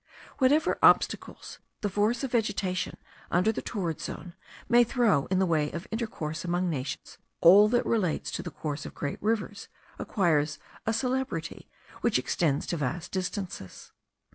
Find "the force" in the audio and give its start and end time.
1.81-2.23